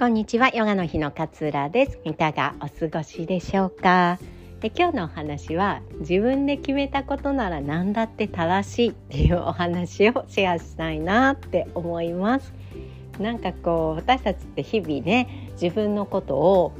[0.00, 0.48] こんにちは。
[0.48, 1.98] ヨガの日の勝浦です。
[2.04, 4.18] いかがお過ごしでしょうか？
[4.60, 12.50] で今日のお話は自分で決めたことなら何だって正しいっていうお話をシェアしたいなって思います。
[13.18, 16.72] なんかこう私たちって日々ね自分のことを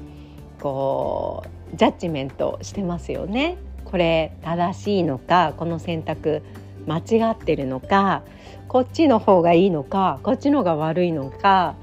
[0.58, 1.44] こ
[1.74, 3.58] うジャッジメントしてますよね。
[3.84, 6.40] これ正しいのかこの選択
[6.86, 8.22] 間違ってるのか
[8.66, 11.76] こっちの方がいいのかこっちの方が悪いのか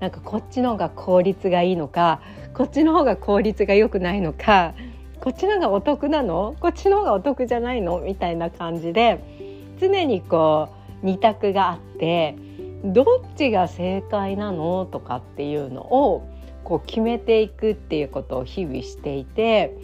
[0.00, 2.20] なんかこっちの方が効率がいいのか
[2.52, 4.74] こっちの方が効率が良くないのか
[5.20, 6.54] こっちの方がお得なの？
[6.60, 8.00] こっちの方がお得じゃないの？
[8.00, 10.68] みたいな感じで常にこ
[11.02, 12.36] う二択があって
[12.84, 14.84] どっちが正解なの？
[14.84, 16.28] とかっていうのを
[16.64, 19.74] こう決めていくっていうことを日々していて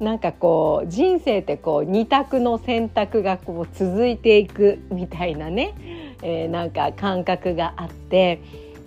[0.00, 5.74] なんかこう人生ってこう二択の選択がこう続いていくみたいなね、
[6.22, 8.42] えー、なんか感覚があって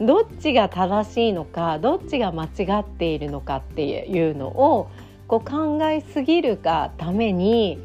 [0.06, 2.50] どっちが正しいのかどっちが間違
[2.82, 4.90] っているのかっていうのを
[5.28, 7.80] こう考えすぎるがために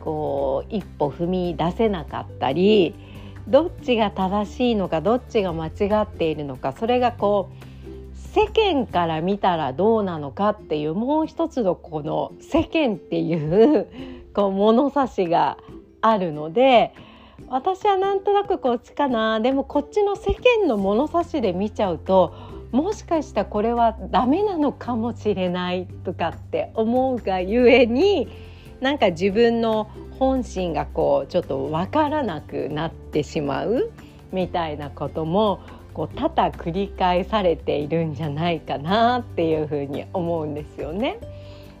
[0.00, 2.94] こう一歩踏み出せなかったり
[3.48, 5.70] どっちが正しいのかどっちが間違
[6.02, 7.70] っているのかそれがこう
[8.32, 13.88] 世間から見たらどうなのかっていうもう一つのこの世間っていう
[14.34, 15.58] こう物差しが
[16.00, 16.94] あるので
[17.48, 22.34] 私はなんとなくこっちかなでもこっちの世間の物差しで見ちゃうと
[22.72, 28.28] もしかしたらこれはダメなのかもしれないとかって思うがゆえに
[28.80, 33.90] なんか自分の本心がこうちょっと分からなくなってしまう
[34.32, 35.60] みたいなことも
[35.92, 41.18] こう多々繰り返されているんじゃないかなっていうふうに思うんですよね。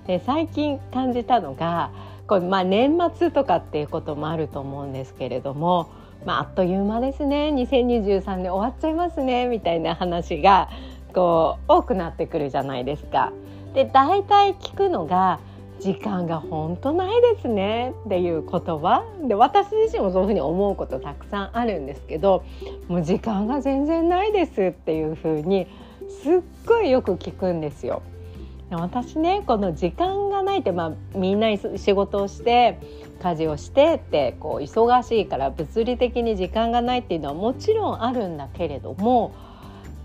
[0.06, 1.90] で最近感じたのが
[2.30, 5.90] これまあ年末とかっていうこともあると思うんですけれども、
[6.24, 10.68] まあ、あっという間ですね2023年終わっちゃいますねみたいな話が
[11.12, 13.32] こう多くなってくるじゃないですか。
[13.74, 15.40] で大体聞くのが
[15.80, 22.44] 時間が本当ないですねっていう言葉で私自身もそういうふうに思うことたくさんあるんですけど
[22.86, 25.66] もう時間が全然ないですっていうふうに
[26.22, 28.02] すっごいよく聞くんですよ。
[28.76, 32.78] 私ねこの時間がないって、まあ、みんな仕事をして
[33.22, 39.34] 家事をしてってこう忙しいから物理的に時間がないっていうのはもちろんあるんだけれども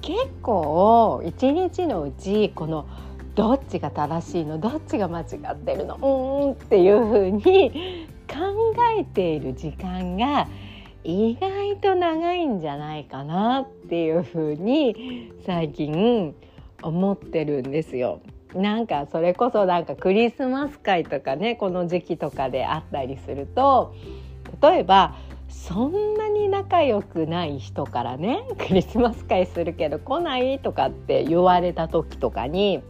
[0.02, 2.88] 結構一日のうちこの
[3.36, 8.38] どっちが正しいのどっちが間違ってるのうんっていうふうに考
[8.97, 10.47] えている時間が
[11.03, 16.34] 意外と長いんじゃないかなっていうふうに最近
[16.82, 18.22] 思ってるんですよ。
[18.55, 23.93] なんかそれこそなんかクリスマス会とかねこの時期とかであったりすると
[24.61, 25.16] 例えば
[25.49, 32.81] そんなに仲良くない人からね クリスマス会するけど来ないとかって言われた時とかに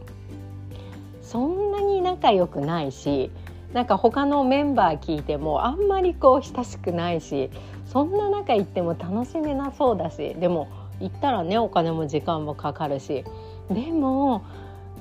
[1.20, 3.32] そんなに仲良くないし
[3.72, 7.50] なんか他のメンバー聞いてもあんまりこう親しくないし
[7.86, 10.68] そんな仲行っても楽しめなそうだしでも
[11.00, 13.24] 行ったらねお金も時間もかかるし
[13.70, 14.44] でも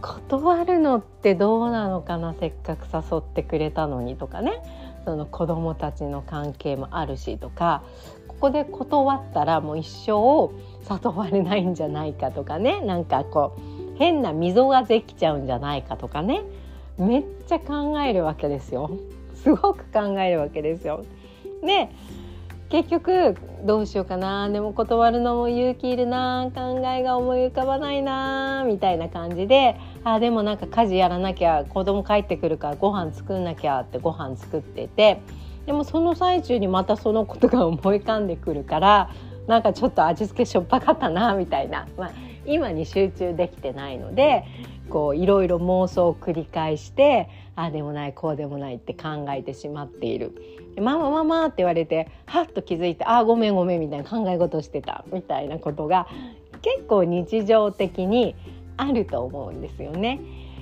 [0.06, 4.62] 断るのってどうなのかなせっかく誘ってくれたのにとかね。
[5.04, 7.82] その子供たちの関係もあるしとか。
[8.28, 10.52] ここで断ったらもう一生
[10.94, 12.82] 誘われないんじゃないかとかね。
[12.82, 16.44] なんかこう変な溝ができちゃうんじゃないかとかね。
[17.00, 18.92] めっちゃ考えるわけですよ。
[19.36, 21.04] すごく考えるわけですよ。
[21.64, 21.90] で
[22.70, 24.50] 結局どうしようかな。
[24.50, 26.50] でも断るのも勇気いるな。
[26.54, 28.64] 考えが思い浮かばないな。
[28.66, 29.80] みたいな感じで。
[30.04, 35.22] あでもなんか家事やらなきゃ子供帰ってくるからご飯作んなきゃってご飯作ってて。
[35.66, 39.10] でもその最中にまたそのことが思い浮かんでくるから
[39.48, 42.12] なんかちょっと味付けしょっぱかったなみたいな、まあ、
[42.46, 44.44] 今に集中できてないので
[44.90, 50.34] こういろいろ妄想を繰り返してああでもないこうでもないって考えてしまっている。
[50.78, 56.06] ママママって言われてはっと気づいてああごめんごめんみたいな考え事してたみたいなことが
[56.62, 58.36] 結構日常的に
[58.76, 60.20] あると思うんですよね。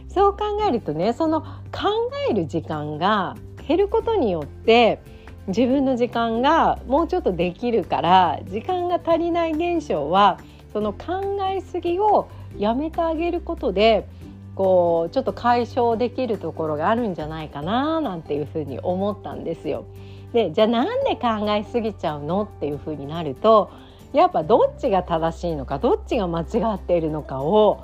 [0.07, 1.89] そう考えるとねその考
[2.29, 3.35] える時間が
[3.68, 5.01] 減ることによって
[5.47, 10.39] 自分の時間がもうちょっとできるから時間が足りない現象は
[10.71, 14.07] その考えすぎをやめてあげることで
[14.55, 19.85] こうちょっと解消できるところがあるんじゃないかななんていうふうに思ったんですよ。
[20.33, 23.71] でじゃあなんで考えすぎちゃうのっていうふうになると
[24.13, 26.45] やっぱどっちが正しいのかどっちが間違
[26.75, 27.83] っているのかを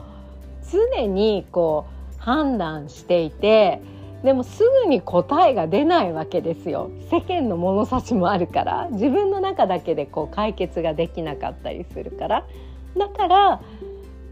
[0.72, 1.86] 常にこ
[2.20, 3.82] う判断していて
[4.24, 12.46] でもすぐに答えが出ないわけですよ世間の物差しもあるから自分の中だけでこう解決ができなかったりするから
[12.98, 13.62] だから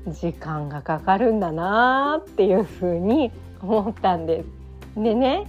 [0.07, 3.31] 時間がかかるんだなっていうふうに
[3.61, 5.01] 思ったんです。
[5.01, 5.45] でね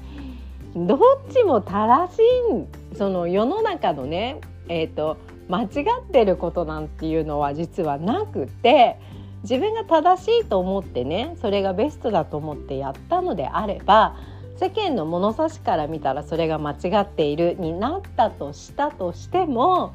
[0.75, 0.99] どっ
[1.33, 5.17] ちも正しいその世の中のね、えーと、
[5.49, 8.99] 間違ってることなんていうのは実はなくて
[9.43, 14.17] 自分が正しいと思ってねそれがベストだと思ってやったのであれば
[14.59, 19.95] 世間の物差しから見たらそれが間違っているになったとしたとしても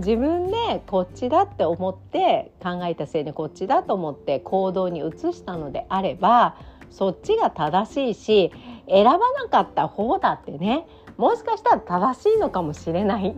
[0.00, 6.56] 自分でこっちだって思って考えたせいでこっちだと思って行動に移したのであれば
[6.90, 8.52] そっちが正しいし
[8.88, 10.86] 選ばなかった方だってね
[11.16, 13.36] もしかしたら正しいのかもしれない。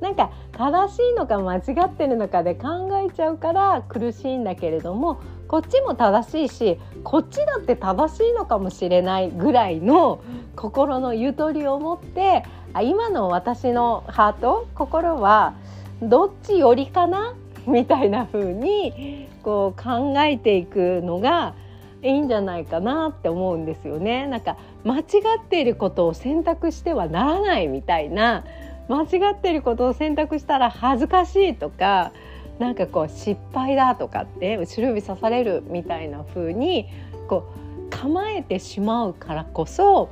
[0.00, 10.22] なんか正しいのか間違ってるのかで考えちゃうから苦しいんだけれどもこっちも正しいしこっちだって正しいのかもしれないぐらいの
[10.54, 12.44] 心のゆとりを持って
[12.74, 15.54] あ今の私のハート心は
[16.02, 17.34] どっちよりかな？
[17.66, 21.54] みたいな風にこう考えていくのが
[22.02, 24.26] いいんじゃないかなって思うんですよね。
[24.28, 25.02] なんか間違
[25.38, 28.44] っていることを選択してはならないみたいな
[28.88, 32.12] 間違っていることを選択したら恥ずかしいとか
[32.60, 36.86] なんかこう失敗だとかって後ろ指刺されるみたいな風に
[37.28, 37.44] こ
[37.88, 40.08] う構えてしまうからこそ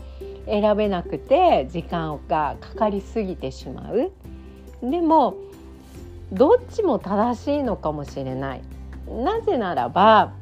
[0.46, 4.10] 選べなくて時間がかかりすぎてしまう。
[4.82, 5.36] でも
[6.32, 8.62] どっちも正しいのかもしれない。
[9.08, 10.32] なぜならば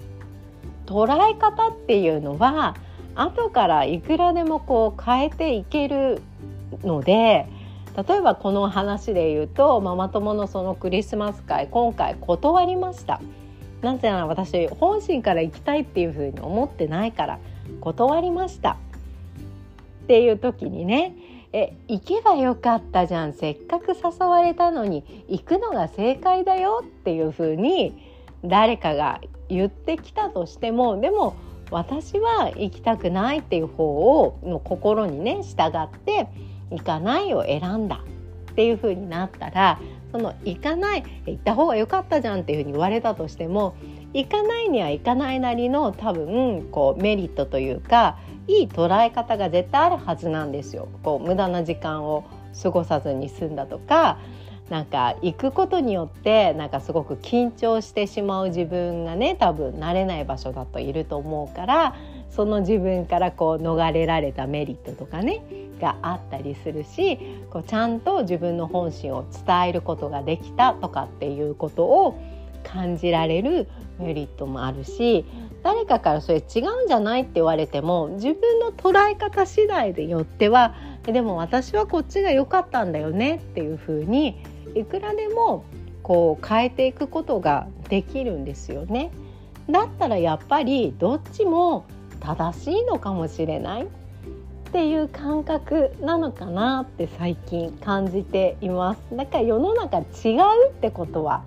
[0.87, 2.76] 捉え方っていうのは
[3.14, 6.23] 後からいくらでもこう変えていける
[6.82, 7.46] ので
[7.96, 13.20] 例えばこの話で言うとママ友のそのクリスマス会今回断りました
[13.82, 17.38] なぜなら私本心から行きたいっていうふうに思ってないから
[17.81, 18.73] 断りました
[20.05, 21.14] っていう時にね
[21.52, 23.34] え行けばよかったじゃん。
[23.34, 27.94] せっかく誘われたのに行くのが正解だよっていうふうに
[28.44, 31.37] 誰かが言ってきたとしてもでも
[31.70, 33.84] 私は行きたくないっていう方
[34.22, 36.28] をの心にね従って
[36.70, 38.00] 行かないを選んだ。
[38.52, 39.81] っていう風になったら
[40.12, 43.75] その行かない行った方が良かったじゃんっていう風に言われたとしても
[44.12, 48.19] 行かないには行かないなりの多分こうメリットというか
[48.49, 50.89] いい捉え方が絶対あるはずなんですよ。
[51.03, 52.25] こう無駄な時間を
[52.62, 54.19] 過ごさずに済んだとか
[54.69, 61.94] なんか行くことによってなんかすごく緊張してしまう自分がね多分慣れない場所だといると思うから
[62.31, 65.43] その自分からこう逃れられたメリットとかね
[65.81, 67.19] があったりするし
[67.50, 72.19] こうちゃんと自分の本心を伝えることができたとかっていうことを
[72.65, 73.69] 感じられる
[73.99, 75.27] メリットもあるし
[75.62, 80.75] 誰かからそれ違うんじゃないって言われても自分の捉え方次第でよっては
[81.05, 84.43] でも私はこっちが良かったんだよねっていうふうに
[84.75, 85.64] いくらでも
[86.03, 89.12] こう変えていくことができるんですよね。
[89.70, 91.85] だったらやっぱりどっちも
[92.20, 93.87] 正しいのかもしれないっ
[94.73, 99.00] ていう感覚なのかなって最近感じています。
[99.12, 101.44] だから世の中違うってことは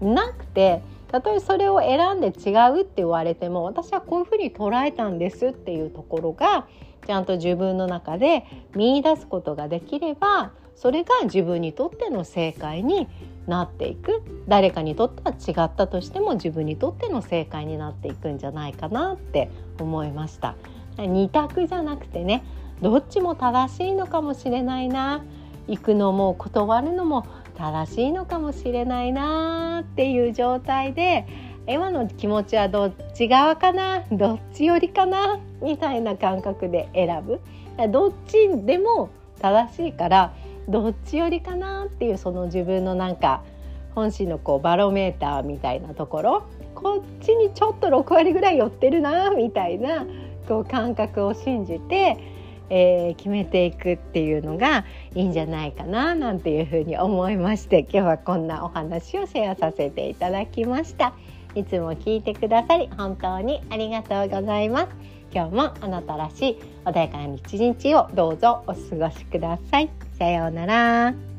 [0.00, 0.82] なくて
[1.14, 6.66] たとえそれを選んで違うって言われても私はこういうふうに捉えたんですっていうところが
[7.06, 8.44] ちゃんと自分の中で
[8.74, 13.06] 見出すことができればそれが自分にとっての正解に
[13.46, 14.22] なっていく。
[14.48, 20.56] 誰かにとっては違ったとしても自分にとっての正解になっていくんじゃないかなって思いました。
[20.98, 22.42] 二択じゃなくてね
[22.82, 25.22] どっちも正しいのかもしれないな。
[25.68, 27.24] 行くのも断るのも
[27.56, 31.26] 正しいのかもしれないなっていう状態で
[31.66, 34.04] 今の気持ちはどっち側かな？
[34.12, 35.40] どっち寄りかな？
[35.62, 37.40] みたいな感覚で選ぶ。
[37.90, 40.34] どっちでも正しいから
[40.68, 43.42] どっち寄りかなっていうその自分のなんか
[43.94, 46.42] 本心のこうバロメーターみたいなところ。
[46.74, 50.04] こっちにちょっと6割ぐらい寄ってるなみたいな
[50.48, 52.18] こう感覚を信じて、
[52.70, 61.14] えー、決めていくっていうのがいいんじゃないかななんていうふうに思いまして今日はこんなお話をシェアさせていただきました。
[61.54, 64.88] いつも聞いてくださり本当にありがとうございます。
[65.32, 69.90] 今日もあなたらしい穏やかな一日をどうぞお過ごしください。
[70.18, 71.33] さようなら。